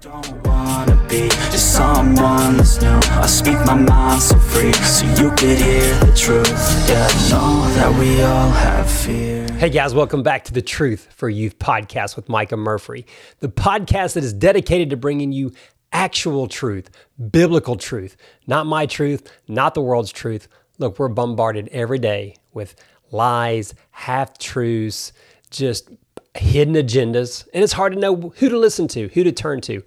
[0.00, 2.88] Don't wanna be just someone that's new.
[2.88, 6.48] I speak my mind so free, so you could hear the truth.
[6.88, 9.46] Yeah, know that we all have fear.
[9.58, 13.04] Hey guys, welcome back to the Truth for Youth podcast with Micah Murphy,
[13.40, 15.52] the podcast that is dedicated to bringing you
[15.92, 16.88] actual truth,
[17.30, 20.48] biblical truth, not my truth, not the world's truth.
[20.78, 22.74] Look, we're bombarded every day with
[23.10, 25.12] lies, half truths,
[25.50, 25.90] just
[26.34, 29.78] hidden agendas, and it's hard to know who to listen to, who to turn to.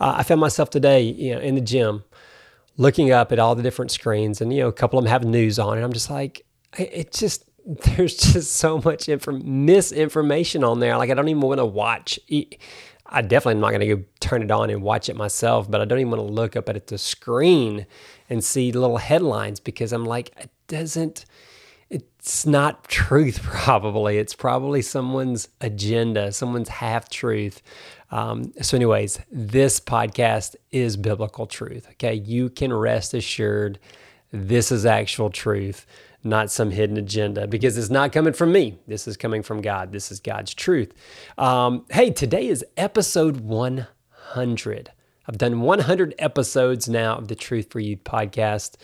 [0.00, 2.04] Uh, I found myself today, you know, in the gym,
[2.76, 5.24] looking up at all the different screens, and you know, a couple of them have
[5.24, 6.46] news on, and I'm just like,
[6.78, 10.96] it just there's just so much inform- misinformation on there.
[10.96, 12.18] Like I don't even want to watch.
[13.12, 15.80] I definitely am not going to go turn it on and watch it myself, but
[15.80, 17.86] I don't even want to look up at the screen
[18.28, 21.24] and see little headlines because I'm like, it doesn't
[22.20, 24.18] it's not truth, probably.
[24.18, 27.62] It's probably someone's agenda, someone's half truth.
[28.10, 31.86] Um, so, anyways, this podcast is biblical truth.
[31.92, 32.14] Okay.
[32.14, 33.78] You can rest assured
[34.32, 35.86] this is actual truth,
[36.22, 38.78] not some hidden agenda, because it's not coming from me.
[38.86, 39.90] This is coming from God.
[39.90, 40.92] This is God's truth.
[41.38, 44.90] Um, hey, today is episode 100.
[45.26, 48.76] I've done 100 episodes now of the Truth for Youth podcast.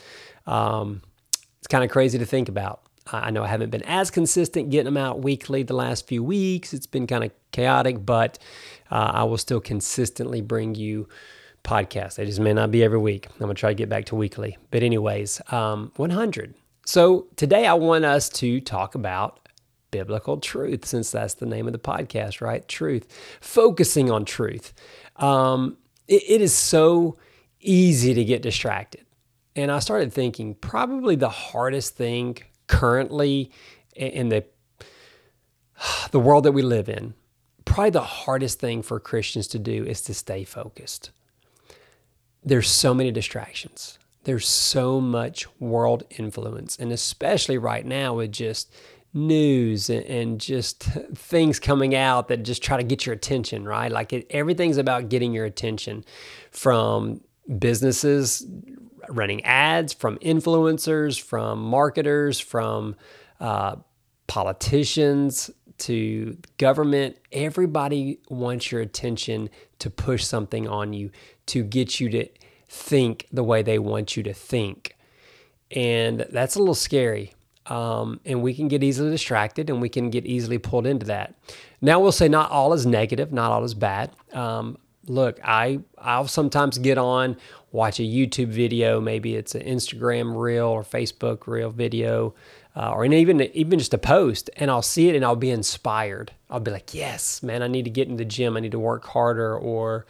[0.47, 1.03] Um,
[1.59, 2.86] it's kind of crazy to think about.
[3.11, 6.73] I know I haven't been as consistent getting them out weekly the last few weeks.
[6.73, 8.39] It's been kind of chaotic, but
[8.91, 11.07] uh, I will still consistently bring you
[11.63, 12.15] podcasts.
[12.15, 13.27] They just may not be every week.
[13.29, 14.57] I'm going to try to get back to weekly.
[14.71, 16.55] But, anyways, um, 100.
[16.85, 19.47] So, today I want us to talk about
[19.91, 22.67] biblical truth, since that's the name of the podcast, right?
[22.67, 23.07] Truth.
[23.41, 24.73] Focusing on truth.
[25.17, 27.17] Um, it, it is so
[27.59, 29.05] easy to get distracted.
[29.55, 33.51] And I started thinking probably the hardest thing currently
[33.95, 34.45] in the
[36.11, 37.13] the world that we live in,
[37.65, 41.11] probably the hardest thing for Christians to do is to stay focused.
[42.43, 43.99] There's so many distractions.
[44.23, 48.73] There's so much world influence, and especially right now with just
[49.13, 50.83] news and, just
[51.15, 53.91] things coming out that just try to get your attention, right?
[53.91, 56.03] Like it, everything's about getting your attention
[56.51, 57.21] from
[57.57, 58.45] businesses
[59.09, 62.95] running ads, from influencers, from marketers, from
[63.39, 63.77] uh,
[64.27, 67.17] politicians to government.
[67.31, 71.11] Everybody wants your attention to push something on you,
[71.47, 72.27] to get you to
[72.67, 74.95] think the way they want you to think.
[75.71, 77.33] And that's a little scary.
[77.67, 81.35] Um, and we can get easily distracted and we can get easily pulled into that.
[81.81, 84.11] Now, we'll say not all is negative, not all is bad.
[84.31, 87.37] Um, look, I I'll sometimes get on,
[87.71, 92.35] watch a YouTube video, maybe it's an Instagram reel or Facebook reel video,
[92.75, 96.31] uh, or even even just a post, and I'll see it and I'll be inspired.
[96.49, 98.55] I'll be like, yes, man, I need to get in the gym.
[98.55, 100.05] I need to work harder, or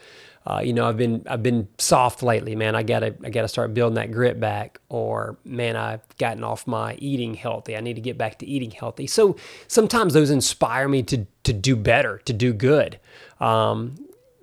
[0.48, 2.74] uh, you know, I've been I've been soft lately, man.
[2.74, 4.80] I gotta I gotta start building that grit back.
[4.88, 7.76] Or man, I've gotten off my eating healthy.
[7.76, 9.08] I need to get back to eating healthy.
[9.08, 9.36] So
[9.68, 12.98] sometimes those inspire me to to do better, to do good.
[13.42, 13.96] Um,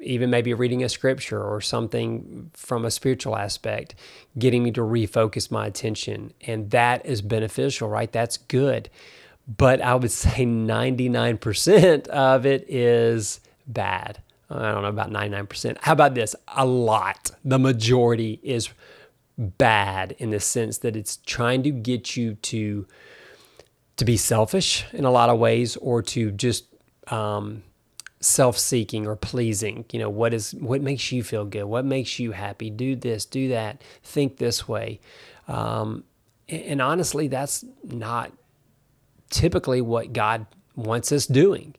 [0.04, 3.94] even maybe reading a scripture or something from a spiritual aspect,
[4.38, 6.32] getting me to refocus my attention.
[6.46, 8.10] And that is beneficial, right?
[8.10, 8.90] That's good.
[9.46, 14.20] But I would say 99% of it is bad.
[14.50, 15.78] I don't know about 99%.
[15.80, 16.36] How about this?
[16.48, 17.30] A lot.
[17.44, 18.68] The majority is
[19.36, 22.86] bad in the sense that it's trying to get you to
[23.96, 26.64] to be selfish in a lot of ways or to just
[27.08, 27.62] um,
[28.24, 29.84] self-seeking or pleasing.
[29.92, 31.64] You know what is what makes you feel good?
[31.64, 32.70] What makes you happy?
[32.70, 35.00] Do this do that think this way.
[35.46, 36.04] Um,
[36.48, 38.32] and honestly that's not
[39.30, 41.74] typically what god wants us doing.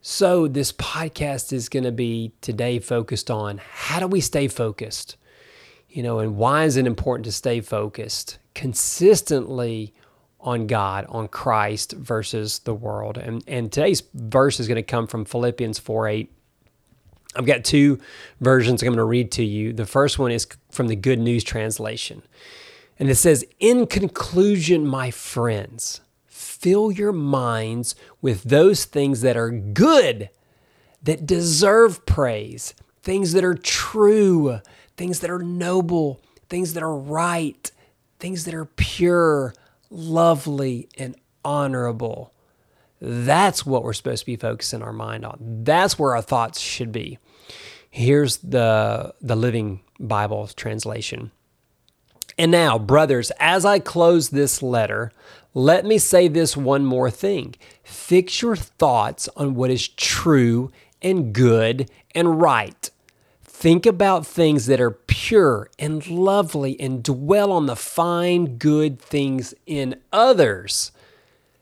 [0.00, 5.16] So this podcast is going to be today focused on how do we stay focused?
[5.88, 8.38] You know and why is it important to stay focused?
[8.54, 9.94] Consistently
[10.42, 13.16] on God, on Christ versus the world.
[13.16, 16.32] And, and today's verse is going to come from Philippians 4 8.
[17.34, 17.98] I've got two
[18.40, 19.72] versions I'm going to read to you.
[19.72, 22.22] The first one is from the Good News Translation.
[22.98, 29.50] And it says, In conclusion, my friends, fill your minds with those things that are
[29.50, 30.28] good,
[31.02, 34.60] that deserve praise, things that are true,
[34.96, 37.70] things that are noble, things that are right,
[38.18, 39.54] things that are pure
[39.92, 42.32] lovely, and honorable.
[43.00, 45.38] That's what we're supposed to be focusing our mind on.
[45.64, 47.18] That's where our thoughts should be.
[47.90, 51.30] Here's the, the Living Bible translation.
[52.38, 55.12] And now, brothers, as I close this letter,
[55.52, 57.54] let me say this one more thing.
[57.84, 60.72] Fix your thoughts on what is true
[61.02, 62.90] and good and right
[63.62, 69.54] Think about things that are pure and lovely and dwell on the fine, good things
[69.66, 70.90] in others.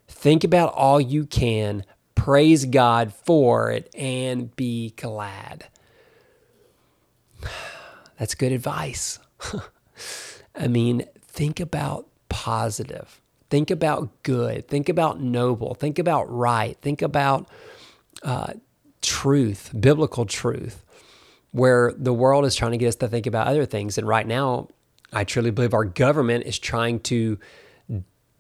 [0.09, 5.67] Think about all you can, praise God for it, and be glad.
[8.19, 9.19] That's good advice.
[10.55, 13.21] I mean, think about positive.
[13.51, 14.69] Think about good.
[14.69, 15.75] Think about noble.
[15.75, 16.79] Think about right.
[16.81, 17.47] Think about
[18.23, 18.55] uh,
[19.03, 20.83] truth, biblical truth,
[21.53, 23.99] where the world is trying to get us to think about other things.
[23.99, 24.69] And right now,
[25.13, 27.39] I truly believe our government is trying to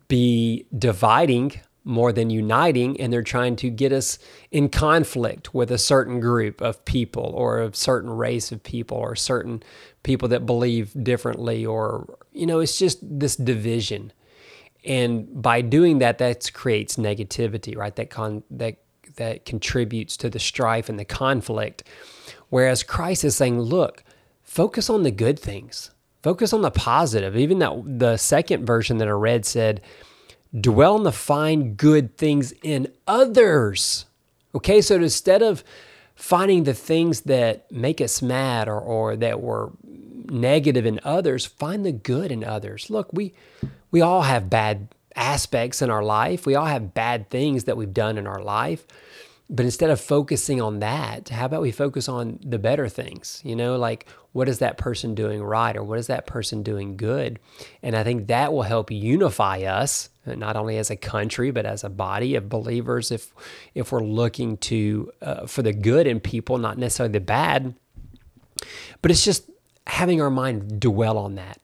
[0.08, 4.18] be dividing more than uniting, and they're trying to get us
[4.50, 9.16] in conflict with a certain group of people or a certain race of people or
[9.16, 9.62] certain
[10.02, 14.12] people that believe differently, or, you know, it's just this division.
[14.84, 17.96] And by doing that, that creates negativity, right?
[17.96, 18.76] That con that
[19.16, 21.84] that contributes to the strife and the conflict.
[22.50, 24.05] Whereas Christ is saying, look,
[24.43, 25.91] focus on the good things.
[26.23, 27.37] Focus on the positive.
[27.37, 29.81] Even that the second version that I read said,
[30.58, 34.05] dwell on the fine good things in others.
[34.55, 35.64] Okay, so instead of
[36.14, 41.87] finding the things that make us mad or, or that were negative in others, find
[41.87, 42.91] the good in others.
[42.91, 43.32] Look, we
[43.91, 46.47] we all have bad aspects in our life.
[46.47, 48.87] We all have bad things that we've done in our life.
[49.52, 53.43] But instead of focusing on that, how about we focus on the better things?
[53.44, 56.97] You know, like what is that person doing right or what is that person doing
[56.97, 57.41] good?
[57.82, 61.82] And I think that will help unify us, not only as a country but as
[61.82, 63.11] a body of believers.
[63.11, 63.35] If
[63.75, 67.75] if we're looking to uh, for the good in people, not necessarily the bad,
[69.02, 69.50] but it's just
[69.88, 71.61] having our mind dwell on that.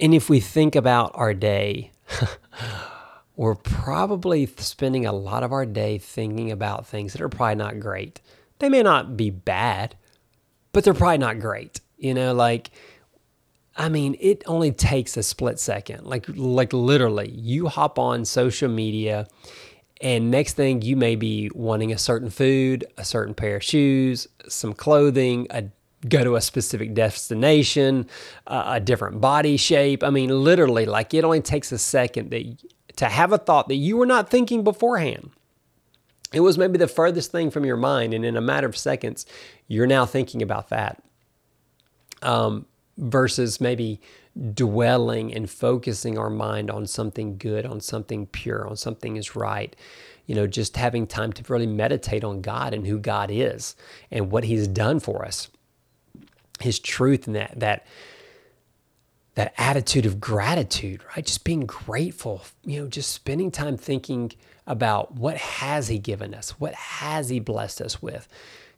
[0.00, 1.90] And if we think about our day,
[3.36, 7.78] we're probably spending a lot of our day thinking about things that are probably not
[7.78, 8.20] great.
[8.58, 9.94] They may not be bad,
[10.72, 11.80] but they're probably not great.
[11.98, 12.70] You know, like
[13.76, 16.04] I mean, it only takes a split second.
[16.06, 19.26] Like like literally, you hop on social media
[20.00, 24.28] and next thing you may be wanting a certain food, a certain pair of shoes,
[24.48, 25.64] some clothing, a
[26.08, 28.06] go to a specific destination,
[28.46, 30.04] uh, a different body shape.
[30.04, 32.44] I mean, literally, like it only takes a second that
[32.96, 35.30] to have a thought that you were not thinking beforehand.
[36.32, 39.26] It was maybe the furthest thing from your mind, and in a matter of seconds,
[39.68, 41.02] you're now thinking about that.
[42.22, 42.66] Um,
[42.98, 44.00] versus maybe
[44.54, 49.76] dwelling and focusing our mind on something good, on something pure, on something is right.
[50.26, 53.76] You know, just having time to really meditate on God and who God is
[54.10, 55.48] and what He's done for us,
[56.60, 57.86] His truth, and that that
[59.36, 61.26] that attitude of gratitude, right?
[61.26, 64.32] Just being grateful, you know, just spending time thinking
[64.68, 66.52] about what has he given us?
[66.60, 68.28] What has he blessed us with?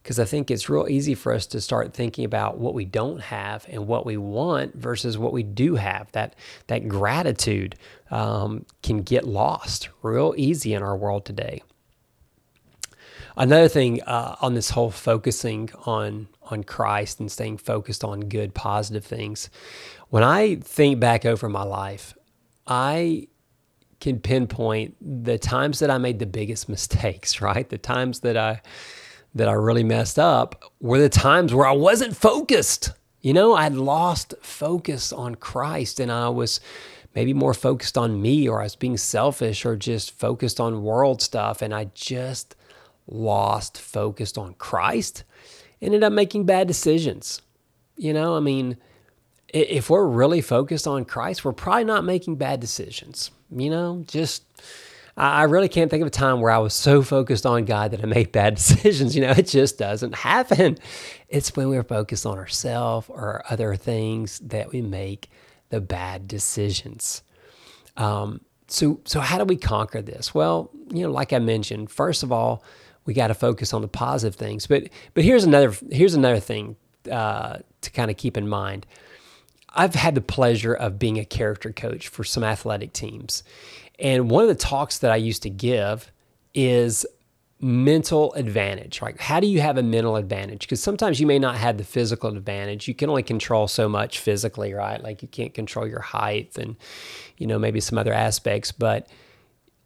[0.03, 3.21] Because I think it's real easy for us to start thinking about what we don't
[3.23, 6.13] have and what we want versus what we do have.
[6.13, 6.37] That
[6.69, 7.77] that gratitude
[8.13, 11.63] um, can get lost real easy in our world today.
[13.37, 18.55] Another thing uh, on this whole focusing on on Christ and staying focused on good,
[18.55, 19.51] positive things.
[20.11, 22.15] When I think back over my life,
[22.67, 23.29] I
[24.01, 27.69] can pinpoint the times that I made the biggest mistakes, right?
[27.69, 28.63] The times that I
[29.35, 32.93] that I really messed up were the times where I wasn't focused.
[33.21, 36.61] You know, I'd lost focus on Christ and I was
[37.15, 41.21] maybe more focused on me or I was being selfish or just focused on world
[41.21, 42.57] stuff and I just
[43.07, 45.25] lost focused on Christ
[45.81, 47.43] ended up making bad decisions.
[47.97, 48.77] You know, I mean,
[49.49, 53.31] if we're really focused on Christ, we're probably not making bad decisions.
[53.51, 54.45] You know, just
[55.17, 58.03] I really can't think of a time where I was so focused on God that
[58.03, 59.17] I made bad decisions.
[59.17, 60.79] You know, it just doesn't happen.
[61.29, 65.29] It's when we're focused on ourselves or other things that we make
[65.71, 67.23] the bad decisions.
[67.97, 70.35] Um, so, so how do we conquer this?
[70.35, 72.63] Well, you know, like I mentioned, first of all,
[73.09, 74.67] we got to focus on the positive things.
[74.67, 76.77] But but here's another here's another thing
[77.11, 78.87] uh, to kind of keep in mind.
[79.71, 83.43] I've had the pleasure of being a character coach for some athletic teams,
[83.99, 86.13] and one of the talks that I used to give
[86.53, 87.07] is
[87.61, 89.01] mental advantage.
[89.01, 90.61] Like, how do you have a mental advantage?
[90.61, 92.89] Because sometimes you may not have the physical advantage.
[92.89, 95.03] You can only control so much physically, right?
[95.03, 96.77] Like, you can't control your height and,
[97.39, 99.09] you know, maybe some other aspects, but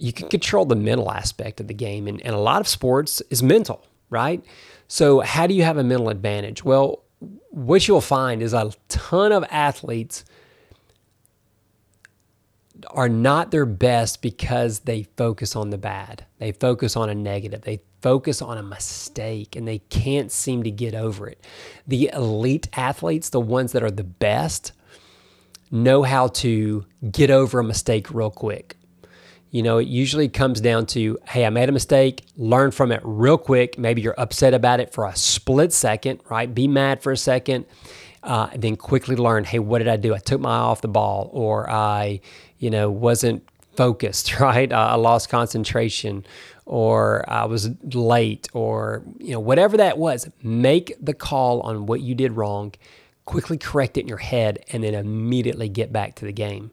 [0.03, 2.09] you can control the mental aspect of the game.
[2.09, 4.45] And, and a lot of sports is mental, right?
[4.89, 6.65] So, how do you have a mental advantage?
[6.65, 7.05] Well,
[7.51, 10.25] what you'll find is a ton of athletes
[12.91, 16.27] are not their best because they focus on the bad.
[16.39, 17.63] They focus on a negative.
[17.63, 21.47] They focus on a mistake and they can't seem to get over it.
[21.87, 24.73] The elite athletes, the ones that are the best,
[25.71, 28.77] know how to get over a mistake real quick.
[29.53, 33.03] You know, it usually comes down to, hey, I made a mistake, learn from it
[33.05, 33.79] real quick.
[33.79, 36.53] Maybe you're upset about it for a split second, right?
[36.53, 37.67] Be mad for a second,
[38.23, 40.15] uh, then quickly learn, hey, what did I do?
[40.15, 42.21] I took my eye off the ball, or I,
[42.59, 44.73] you know, wasn't focused, right?
[44.73, 46.25] Uh, I lost concentration,
[46.65, 50.31] or I was late, or, you know, whatever that was.
[50.43, 52.73] Make the call on what you did wrong,
[53.27, 56.71] quickly correct it in your head, and then immediately get back to the game.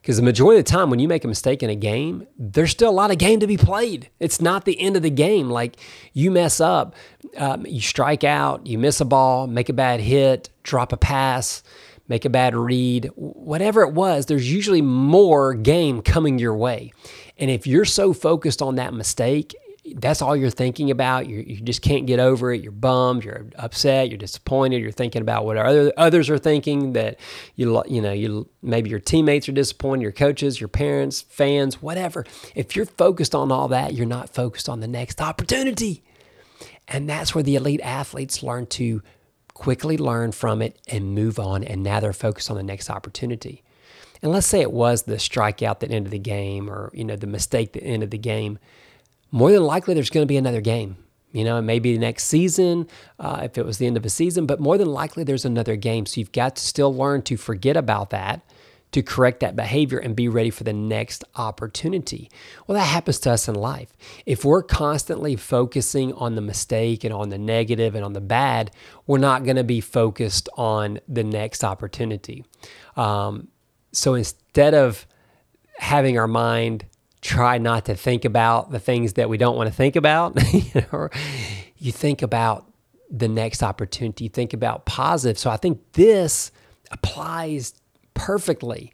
[0.00, 2.70] Because the majority of the time, when you make a mistake in a game, there's
[2.70, 4.08] still a lot of game to be played.
[4.18, 5.50] It's not the end of the game.
[5.50, 5.76] Like
[6.12, 6.94] you mess up,
[7.36, 11.62] um, you strike out, you miss a ball, make a bad hit, drop a pass,
[12.10, 16.92] make a bad read, whatever it was, there's usually more game coming your way.
[17.38, 19.54] And if you're so focused on that mistake
[19.96, 21.28] that's all you're thinking about.
[21.28, 22.62] You, you just can't get over it.
[22.62, 23.24] You're bummed.
[23.24, 24.08] You're upset.
[24.08, 24.80] You're disappointed.
[24.80, 26.92] You're thinking about what other, others are thinking.
[26.92, 27.18] That
[27.56, 30.02] you you know you maybe your teammates are disappointed.
[30.02, 32.24] Your coaches, your parents, fans, whatever.
[32.54, 36.02] If you're focused on all that, you're not focused on the next opportunity.
[36.88, 39.02] And that's where the elite athletes learn to
[39.54, 41.62] quickly learn from it and move on.
[41.62, 43.62] And now they're focused on the next opportunity.
[44.22, 47.26] And let's say it was the strikeout that ended the game, or you know the
[47.26, 48.58] mistake that ended the game
[49.30, 50.96] more than likely there's going to be another game.
[51.32, 54.10] You know, it may maybe next season, uh, if it was the end of a
[54.10, 56.06] season, but more than likely there's another game.
[56.06, 58.40] So you've got to still learn to forget about that,
[58.90, 62.28] to correct that behavior, and be ready for the next opportunity.
[62.66, 63.92] Well, that happens to us in life.
[64.26, 68.72] If we're constantly focusing on the mistake and on the negative and on the bad,
[69.06, 72.44] we're not going to be focused on the next opportunity.
[72.96, 73.46] Um,
[73.92, 75.06] so instead of
[75.78, 76.86] having our mind
[77.20, 80.38] try not to think about the things that we don't want to think about.
[80.52, 81.08] you, know,
[81.78, 82.66] you think about
[83.10, 85.38] the next opportunity, you think about positive.
[85.38, 86.52] So I think this
[86.90, 87.74] applies
[88.14, 88.92] perfectly.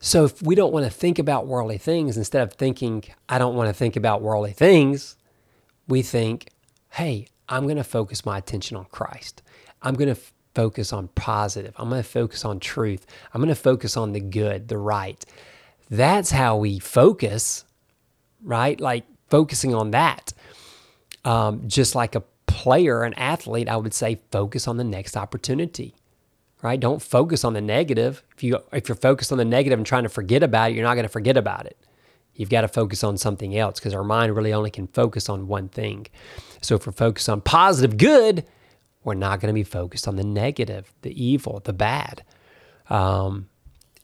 [0.00, 3.54] So if we don't want to think about worldly things, instead of thinking, I don't
[3.54, 5.16] want to think about worldly things,
[5.86, 6.48] we think,
[6.90, 9.42] hey, I'm going to focus my attention on Christ.
[9.82, 11.74] I'm going to f- focus on positive.
[11.76, 13.06] I'm going to focus on truth.
[13.32, 15.24] I'm going to focus on the good, the right.
[15.92, 17.66] That's how we focus,
[18.42, 18.80] right?
[18.80, 20.32] Like focusing on that.
[21.22, 25.94] Um, just like a player, an athlete, I would say focus on the next opportunity,
[26.62, 26.80] right?
[26.80, 28.24] Don't focus on the negative.
[28.34, 30.82] If you if you're focused on the negative and trying to forget about it, you're
[30.82, 31.76] not going to forget about it.
[32.36, 35.46] You've got to focus on something else because our mind really only can focus on
[35.46, 36.06] one thing.
[36.62, 38.46] So if we're focused on positive good,
[39.04, 42.24] we're not going to be focused on the negative, the evil, the bad.
[42.88, 43.50] Um,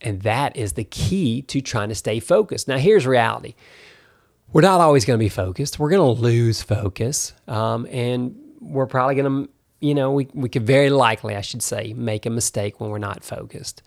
[0.00, 2.68] and that is the key to trying to stay focused.
[2.68, 3.54] Now, here's reality
[4.52, 5.78] we're not always going to be focused.
[5.78, 7.34] We're going to lose focus.
[7.46, 11.62] Um, and we're probably going to, you know, we, we could very likely, I should
[11.62, 13.82] say, make a mistake when we're not focused.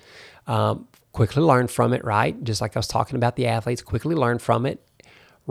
[0.46, 2.41] Um, quickly learn from it, right?
[2.44, 4.84] Just like I was talking about the athletes, quickly learn from it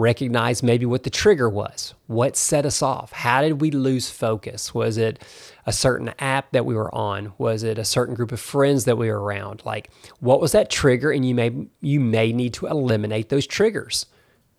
[0.00, 1.94] recognize maybe what the trigger was.
[2.06, 3.12] What set us off?
[3.12, 4.74] How did we lose focus?
[4.74, 5.22] Was it
[5.66, 7.32] a certain app that we were on?
[7.38, 9.62] Was it a certain group of friends that we were around?
[9.64, 9.90] Like
[10.20, 11.12] what was that trigger?
[11.12, 14.06] And you may you may need to eliminate those triggers.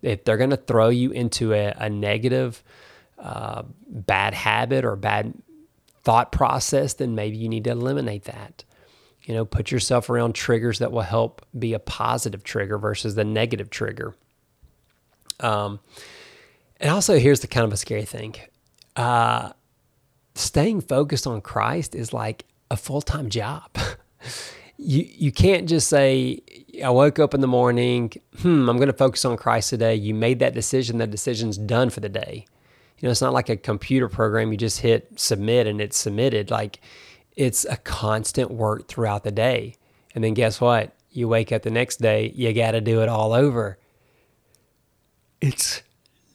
[0.00, 2.62] If they're going to throw you into a, a negative,
[3.18, 5.32] uh, bad habit or bad
[6.02, 8.64] thought process, then maybe you need to eliminate that.
[9.22, 13.24] You know, put yourself around triggers that will help be a positive trigger versus the
[13.24, 14.14] negative trigger.
[15.42, 15.80] Um,
[16.80, 18.34] and also, here's the kind of a scary thing
[18.96, 19.52] uh,
[20.34, 23.70] staying focused on Christ is like a full time job.
[24.78, 26.40] you, you can't just say,
[26.82, 29.94] I woke up in the morning, hmm, I'm going to focus on Christ today.
[29.94, 32.46] You made that decision, the decision's done for the day.
[32.98, 34.52] You know, it's not like a computer program.
[34.52, 36.50] You just hit submit and it's submitted.
[36.50, 36.80] Like
[37.36, 39.74] it's a constant work throughout the day.
[40.14, 40.94] And then guess what?
[41.10, 43.78] You wake up the next day, you got to do it all over
[45.42, 45.82] it's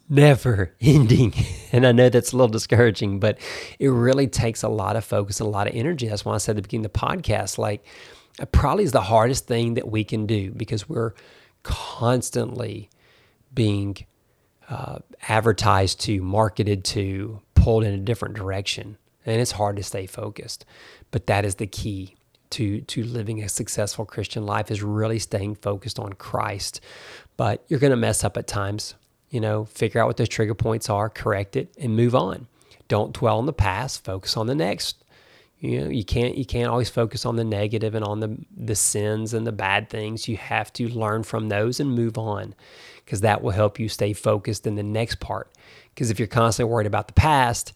[0.08, 1.34] never ending.
[1.72, 3.38] And I know that's a little discouraging, but
[3.80, 6.06] it really takes a lot of focus a lot of energy.
[6.06, 7.84] That's why I said at the beginning of the podcast, like,
[8.40, 11.14] it probably is the hardest thing that we can do because we're
[11.64, 12.88] constantly
[13.52, 13.96] being
[14.68, 18.96] uh, advertised to, marketed to, pulled in a different direction.
[19.26, 20.64] And it's hard to stay focused.
[21.10, 22.14] But that is the key
[22.50, 26.80] to to living a successful Christian life is really staying focused on Christ.
[27.38, 28.94] But you're going to mess up at times.
[29.30, 32.46] You know, figure out what those trigger points are, correct it, and move on.
[32.88, 34.04] Don't dwell on the past.
[34.04, 35.04] Focus on the next.
[35.60, 38.76] You know, you can't you can't always focus on the negative and on the the
[38.76, 40.28] sins and the bad things.
[40.28, 42.54] You have to learn from those and move on
[43.04, 45.50] because that will help you stay focused in the next part.
[45.94, 47.72] Because if you're constantly worried about the past,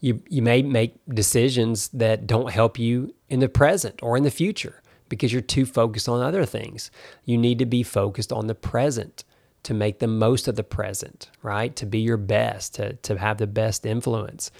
[0.00, 4.30] you you may make decisions that don't help you in the present or in the
[4.30, 4.81] future
[5.12, 6.90] because you're too focused on other things.
[7.26, 9.24] You need to be focused on the present
[9.64, 11.76] to make the most of the present, right?
[11.76, 14.50] To be your best, to to have the best influence.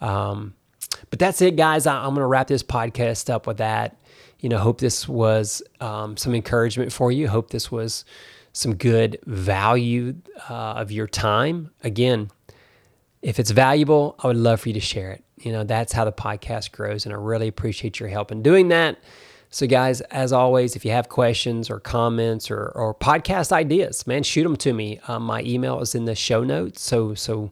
[0.00, 0.54] Um,
[1.10, 1.86] but that's it, guys.
[1.86, 3.98] I, am going to wrap this podcast up with that.
[4.38, 7.28] You know, hope this was um, some encouragement for you.
[7.28, 8.06] Hope this was
[8.54, 10.14] some good value
[10.48, 11.72] uh, of your time.
[11.84, 12.30] Again,
[13.20, 15.22] if it's valuable, I would love for you to share it.
[15.36, 18.68] You know, that's how the podcast grows, and I really appreciate your help in doing
[18.68, 18.98] that.
[19.50, 24.22] So, guys, as always, if you have questions or comments or, or podcast ideas, man,
[24.22, 25.00] shoot them to me.
[25.08, 27.50] Um, my email is in the show notes, so so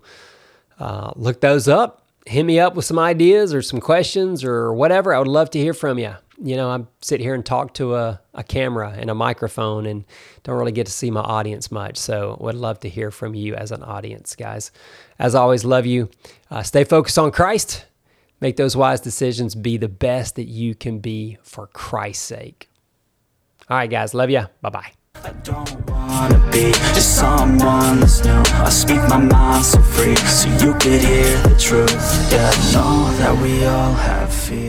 [0.79, 2.07] uh, look those up.
[2.25, 5.13] Hit me up with some ideas or some questions or whatever.
[5.15, 7.97] I would love to hear from you you know, I sit here and talk to
[7.97, 10.05] a, a camera and a microphone and
[10.45, 11.97] don't really get to see my audience much.
[11.97, 14.71] So, would love to hear from you as an audience, guys.
[15.19, 16.09] As always, love you.
[16.51, 17.85] Uh, stay focused on Christ.
[18.41, 19.55] Make those wise decisions.
[19.55, 22.69] Be the best that you can be for Christ's sake.
[23.69, 24.15] All right, guys.
[24.15, 24.47] Love you.
[24.63, 24.93] Bye bye.
[25.25, 30.49] I don't wanna be just someone that's new I speak my mind so free so
[30.65, 34.68] you could hear the truth Yeah, I know that we all have fear